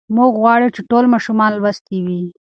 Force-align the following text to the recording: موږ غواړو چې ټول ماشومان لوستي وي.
موږ 0.15 0.31
غواړو 0.41 0.67
چې 0.75 0.81
ټول 0.89 1.03
ماشومان 1.13 1.51
لوستي 1.55 1.97
وي. 2.05 2.23